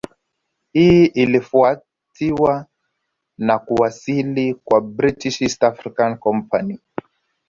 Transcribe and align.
Hii 0.73 1.05
ilifuatiwa 1.05 2.65
na 3.37 3.59
kuwasili 3.59 4.53
kwa 4.53 4.81
British 4.81 5.41
East 5.41 5.63
Africa 5.63 6.15
Company 6.19 6.79